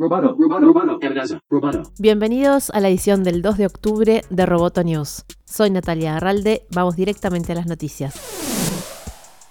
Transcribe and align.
Roboto, 0.00 0.34
roboto, 0.34 1.38
roboto. 1.50 1.82
Bienvenidos 1.98 2.70
a 2.70 2.80
la 2.80 2.88
edición 2.88 3.22
del 3.22 3.42
2 3.42 3.58
de 3.58 3.66
octubre 3.66 4.22
de 4.30 4.46
Roboto 4.46 4.82
News. 4.82 5.26
Soy 5.44 5.68
Natalia 5.68 6.16
Arralde, 6.16 6.62
vamos 6.74 6.96
directamente 6.96 7.52
a 7.52 7.56
las 7.56 7.66
noticias. 7.66 8.79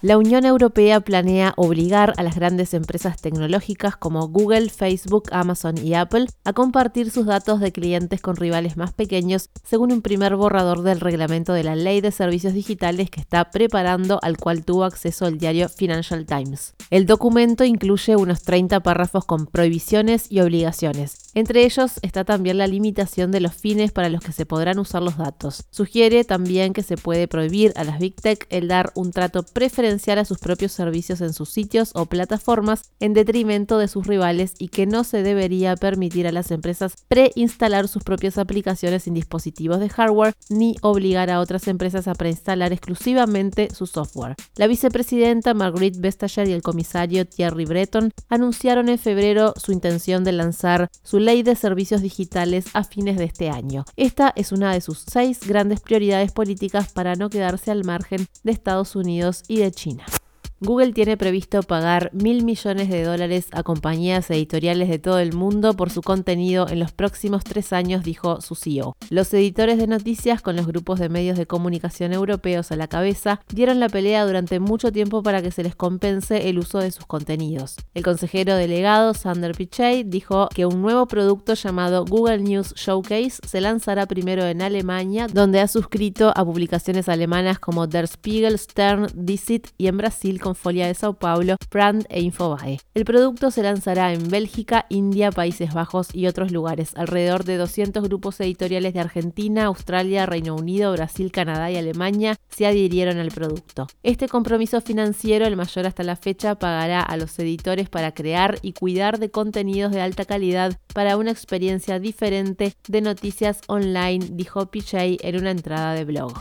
La 0.01 0.17
Unión 0.17 0.45
Europea 0.45 1.01
planea 1.01 1.53
obligar 1.57 2.13
a 2.15 2.23
las 2.23 2.35
grandes 2.35 2.73
empresas 2.73 3.19
tecnológicas 3.21 3.97
como 3.97 4.29
Google, 4.29 4.69
Facebook, 4.69 5.23
Amazon 5.33 5.77
y 5.77 5.93
Apple 5.93 6.27
a 6.45 6.53
compartir 6.53 7.11
sus 7.11 7.25
datos 7.25 7.59
de 7.59 7.73
clientes 7.73 8.21
con 8.21 8.37
rivales 8.37 8.77
más 8.77 8.93
pequeños, 8.93 9.49
según 9.61 9.91
un 9.91 10.01
primer 10.01 10.37
borrador 10.37 10.83
del 10.83 11.01
reglamento 11.01 11.51
de 11.51 11.65
la 11.65 11.75
Ley 11.75 11.99
de 11.99 12.11
Servicios 12.11 12.53
Digitales 12.53 13.09
que 13.09 13.19
está 13.19 13.51
preparando, 13.51 14.19
al 14.21 14.37
cual 14.37 14.63
tuvo 14.63 14.85
acceso 14.85 15.27
el 15.27 15.37
diario 15.37 15.67
Financial 15.67 16.25
Times. 16.25 16.75
El 16.91 17.05
documento 17.05 17.65
incluye 17.65 18.15
unos 18.15 18.43
30 18.43 18.79
párrafos 18.79 19.25
con 19.25 19.47
prohibiciones 19.47 20.31
y 20.31 20.39
obligaciones. 20.39 21.29
Entre 21.33 21.65
ellos 21.65 21.99
está 22.03 22.23
también 22.23 22.57
la 22.57 22.67
limitación 22.67 23.31
de 23.31 23.41
los 23.41 23.53
fines 23.53 23.91
para 23.91 24.07
los 24.07 24.21
que 24.21 24.31
se 24.31 24.45
podrán 24.45 24.79
usar 24.79 25.03
los 25.03 25.17
datos. 25.17 25.65
Sugiere 25.71 26.23
también 26.23 26.71
que 26.71 26.83
se 26.83 26.95
puede 26.95 27.27
prohibir 27.27 27.73
a 27.75 27.83
las 27.83 27.99
Big 27.99 28.15
Tech 28.15 28.47
el 28.49 28.69
dar 28.69 28.93
un 28.95 29.11
trato 29.11 29.43
preferencial 29.43 29.88
a 29.89 30.25
sus 30.25 30.37
propios 30.37 30.71
servicios 30.71 31.21
en 31.21 31.33
sus 31.33 31.49
sitios 31.49 31.91
o 31.93 32.05
plataformas 32.05 32.81
en 32.99 33.13
detrimento 33.13 33.77
de 33.77 33.87
sus 33.87 34.05
rivales 34.05 34.53
y 34.59 34.67
que 34.67 34.85
no 34.85 35.03
se 35.03 35.23
debería 35.23 35.75
permitir 35.75 36.27
a 36.27 36.31
las 36.31 36.51
empresas 36.51 36.93
preinstalar 37.07 37.87
sus 37.87 38.03
propias 38.03 38.37
aplicaciones 38.37 39.07
en 39.07 39.15
dispositivos 39.15 39.79
de 39.79 39.89
hardware 39.89 40.33
ni 40.49 40.75
obligar 40.81 41.29
a 41.29 41.39
otras 41.39 41.67
empresas 41.67 42.07
a 42.07 42.13
preinstalar 42.13 42.71
exclusivamente 42.71 43.69
su 43.73 43.87
software. 43.87 44.35
La 44.55 44.67
vicepresidenta 44.67 45.53
Marguerite 45.53 45.99
Vestager 45.99 46.47
y 46.47 46.53
el 46.53 46.61
comisario 46.61 47.25
Thierry 47.25 47.65
Breton 47.65 48.11
anunciaron 48.29 48.89
en 48.89 48.99
febrero 48.99 49.53
su 49.57 49.71
intención 49.71 50.23
de 50.23 50.33
lanzar 50.33 50.89
su 51.03 51.19
ley 51.19 51.43
de 51.43 51.55
servicios 51.55 52.01
digitales 52.01 52.65
a 52.73 52.83
fines 52.83 53.17
de 53.17 53.25
este 53.25 53.49
año. 53.49 53.85
Esta 53.95 54.31
es 54.35 54.51
una 54.51 54.71
de 54.73 54.81
sus 54.81 55.03
seis 55.11 55.39
grandes 55.45 55.81
prioridades 55.81 56.31
políticas 56.31 56.91
para 56.93 57.15
no 57.15 57.29
quedarse 57.29 57.71
al 57.71 57.83
margen 57.83 58.27
de 58.43 58.51
Estados 58.51 58.95
Unidos 58.95 59.43
y 59.47 59.57
de 59.57 59.71
China. 59.71 59.78
China. 59.79 60.18
Google 60.61 60.91
tiene 60.91 61.15
previsto 61.15 61.63
pagar 61.63 62.11
mil 62.13 62.43
millones 62.43 62.89
de 62.89 63.05
dólares 63.05 63.47
a 63.53 63.63
compañías 63.63 64.29
editoriales 64.29 64.89
de 64.89 64.99
todo 64.99 65.19
el 65.19 65.31
mundo 65.31 65.73
por 65.73 65.89
su 65.89 66.01
contenido 66.01 66.67
en 66.67 66.79
los 66.79 66.91
próximos 66.91 67.45
tres 67.45 67.71
años, 67.71 68.03
dijo 68.03 68.41
su 68.41 68.55
CEO. 68.55 68.97
Los 69.09 69.33
editores 69.33 69.77
de 69.77 69.87
noticias, 69.87 70.41
con 70.41 70.57
los 70.57 70.67
grupos 70.67 70.99
de 70.99 71.07
medios 71.07 71.37
de 71.37 71.45
comunicación 71.45 72.11
europeos 72.11 72.73
a 72.73 72.75
la 72.75 72.89
cabeza, 72.89 73.39
dieron 73.53 73.79
la 73.79 73.87
pelea 73.87 74.25
durante 74.25 74.59
mucho 74.59 74.91
tiempo 74.91 75.23
para 75.23 75.41
que 75.41 75.51
se 75.51 75.63
les 75.63 75.77
compense 75.77 76.49
el 76.49 76.59
uso 76.59 76.79
de 76.79 76.91
sus 76.91 77.05
contenidos. 77.05 77.77
El 77.93 78.03
consejero 78.03 78.55
delegado 78.55 79.13
Sander 79.13 79.55
Pichey 79.55 80.03
dijo 80.03 80.49
que 80.53 80.65
un 80.65 80.81
nuevo 80.81 81.07
producto 81.07 81.53
llamado 81.53 82.03
Google 82.03 82.39
News 82.39 82.73
Showcase 82.75 83.39
se 83.47 83.61
lanzará 83.61 84.07
primero 84.07 84.45
en 84.45 84.61
Alemania, 84.61 85.27
donde 85.31 85.61
ha 85.61 85.69
suscrito 85.69 86.33
a 86.35 86.43
publicaciones 86.43 87.07
alemanas 87.07 87.59
como 87.59 87.87
Der 87.87 88.09
Spiegel, 88.09 88.59
Stern, 88.59 89.07
Dizit 89.15 89.69
y 89.77 89.87
en 89.87 89.95
Brasil 89.95 90.41
Folia 90.55 90.87
de 90.87 90.93
Sao 90.93 91.13
Paulo, 91.13 91.55
Brand 91.71 92.05
e 92.09 92.21
Infobae. 92.21 92.79
El 92.93 93.05
producto 93.05 93.51
se 93.51 93.63
lanzará 93.63 94.13
en 94.13 94.29
Bélgica, 94.29 94.85
India, 94.89 95.31
Países 95.31 95.73
Bajos 95.73 96.13
y 96.13 96.27
otros 96.27 96.51
lugares. 96.51 96.93
Alrededor 96.95 97.43
de 97.43 97.57
200 97.57 98.03
grupos 98.03 98.39
editoriales 98.39 98.93
de 98.93 98.99
Argentina, 98.99 99.65
Australia, 99.65 100.25
Reino 100.25 100.55
Unido, 100.55 100.91
Brasil, 100.91 101.31
Canadá 101.31 101.71
y 101.71 101.77
Alemania 101.77 102.35
se 102.49 102.65
adhirieron 102.65 103.17
al 103.17 103.29
producto. 103.29 103.87
Este 104.03 104.27
compromiso 104.27 104.81
financiero, 104.81 105.45
el 105.45 105.55
mayor 105.55 105.87
hasta 105.87 106.03
la 106.03 106.15
fecha, 106.15 106.55
pagará 106.55 107.01
a 107.01 107.17
los 107.17 107.37
editores 107.39 107.89
para 107.89 108.13
crear 108.13 108.59
y 108.61 108.73
cuidar 108.73 109.19
de 109.19 109.31
contenidos 109.31 109.91
de 109.91 110.01
alta 110.01 110.25
calidad 110.25 110.79
para 110.93 111.17
una 111.17 111.31
experiencia 111.31 111.99
diferente 111.99 112.73
de 112.87 113.01
noticias 113.01 113.61
online, 113.67 114.25
dijo 114.31 114.65
Pichey 114.67 115.17
en 115.21 115.37
una 115.37 115.51
entrada 115.51 115.93
de 115.93 116.05
blog. 116.05 116.33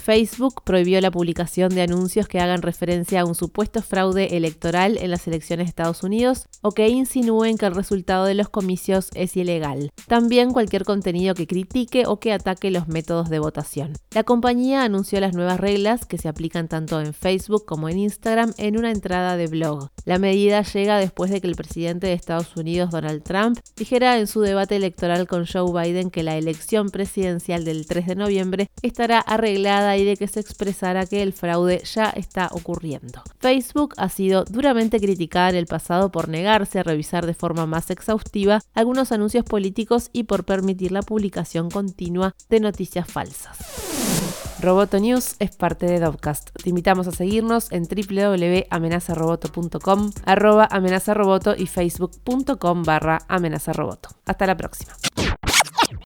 Facebook 0.00 0.62
prohibió 0.64 1.00
la 1.00 1.10
publicación 1.10 1.74
de 1.74 1.82
anuncios 1.82 2.26
que 2.26 2.40
hagan 2.40 2.62
referencia 2.62 3.20
a 3.20 3.24
un 3.24 3.34
supuesto 3.34 3.82
fraude 3.82 4.36
electoral 4.36 4.98
en 4.98 5.10
las 5.10 5.26
elecciones 5.28 5.66
de 5.66 5.68
Estados 5.68 6.02
Unidos 6.02 6.48
o 6.62 6.72
que 6.72 6.88
insinúen 6.88 7.58
que 7.58 7.66
el 7.66 7.74
resultado 7.74 8.24
de 8.24 8.34
los 8.34 8.48
comicios 8.48 9.10
es 9.14 9.36
ilegal. 9.36 9.90
También 10.08 10.52
cualquier 10.52 10.84
contenido 10.84 11.34
que 11.34 11.46
critique 11.46 12.04
o 12.06 12.18
que 12.18 12.32
ataque 12.32 12.70
los 12.70 12.88
métodos 12.88 13.30
de 13.30 13.38
votación. 13.38 13.92
La 14.12 14.24
compañía 14.24 14.82
anunció 14.82 15.20
las 15.20 15.34
nuevas 15.34 15.60
reglas 15.60 16.06
que 16.06 16.18
se 16.18 16.28
aplican 16.28 16.68
tanto 16.68 17.00
en 17.00 17.14
Facebook 17.14 17.64
como 17.66 17.88
en 17.88 17.98
Instagram 17.98 18.52
en 18.56 18.78
una 18.78 18.90
entrada 18.90 19.36
de 19.36 19.46
blog. 19.46 19.90
La 20.04 20.18
medida 20.18 20.62
llega 20.62 20.98
después 20.98 21.30
de 21.30 21.40
que 21.40 21.46
el 21.46 21.54
presidente 21.54 22.06
de 22.06 22.14
Estados 22.14 22.56
Unidos, 22.56 22.90
Donald 22.90 23.22
Trump, 23.22 23.58
dijera 23.76 24.18
en 24.18 24.26
su 24.26 24.40
debate 24.40 24.76
electoral 24.76 25.28
con 25.28 25.46
Joe 25.46 25.70
Biden 25.72 26.10
que 26.10 26.22
la 26.22 26.36
elección 26.36 26.88
presidencial 26.90 27.64
del 27.64 27.86
3 27.86 28.06
de 28.06 28.14
noviembre 28.16 28.70
estará 28.82 29.20
arreglada 29.20 29.96
de 30.04 30.16
que 30.16 30.28
se 30.28 30.40
expresara 30.40 31.06
que 31.06 31.22
el 31.22 31.32
fraude 31.32 31.82
ya 31.84 32.10
está 32.10 32.48
ocurriendo. 32.52 33.22
Facebook 33.38 33.94
ha 33.96 34.08
sido 34.08 34.44
duramente 34.44 35.00
criticada 35.00 35.50
en 35.50 35.56
el 35.56 35.66
pasado 35.66 36.10
por 36.10 36.28
negarse 36.28 36.78
a 36.78 36.82
revisar 36.82 37.26
de 37.26 37.34
forma 37.34 37.66
más 37.66 37.90
exhaustiva 37.90 38.60
algunos 38.74 39.12
anuncios 39.12 39.44
políticos 39.44 40.10
y 40.12 40.24
por 40.24 40.44
permitir 40.44 40.92
la 40.92 41.02
publicación 41.02 41.70
continua 41.70 42.34
de 42.48 42.60
noticias 42.60 43.10
falsas. 43.10 43.58
Roboto 44.60 44.98
News 44.98 45.36
es 45.38 45.56
parte 45.56 45.86
de 45.86 46.00
Dovcast. 46.00 46.50
Te 46.62 46.68
invitamos 46.68 47.08
a 47.08 47.12
seguirnos 47.12 47.72
en 47.72 47.84
www.amenazaroboto.com, 47.84 50.10
arroba 50.26 50.68
amenazaroboto 50.70 51.54
y 51.56 51.66
facebook.com 51.66 52.82
barra 52.82 53.22
amenazaroboto. 53.28 54.10
Hasta 54.26 54.46
la 54.46 54.58
próxima. 54.58 54.92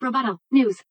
Roboto 0.00 0.40
News. 0.50 0.84